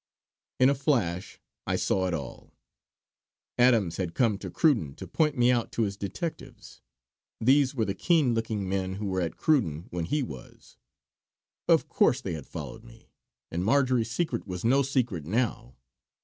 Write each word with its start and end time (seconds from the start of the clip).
In 0.59 0.67
a 0.67 0.73
flash 0.73 1.39
I 1.67 1.75
saw 1.75 2.07
it 2.07 2.13
all. 2.15 2.55
Adams 3.59 3.97
had 3.97 4.15
come 4.15 4.39
to 4.39 4.49
Cruden 4.49 4.95
to 4.95 5.05
point 5.05 5.37
me 5.37 5.51
out 5.51 5.71
to 5.73 5.83
his 5.83 5.95
detectives. 5.95 6.81
These 7.39 7.75
were 7.75 7.85
the 7.85 7.93
keen 7.93 8.33
looking 8.33 8.67
men 8.67 8.95
who 8.95 9.05
were 9.05 9.21
at 9.21 9.37
Cruden 9.37 9.85
when 9.91 10.05
he 10.05 10.23
was. 10.23 10.75
Of 11.67 11.87
course 11.87 12.19
they 12.19 12.33
had 12.33 12.47
followed 12.47 12.83
me, 12.83 13.11
and 13.51 13.63
Marjory's 13.63 14.09
secret 14.09 14.47
was 14.47 14.65
no 14.65 14.81
secret 14.81 15.23
now. 15.23 15.75